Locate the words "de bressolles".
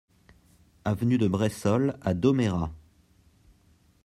1.19-1.95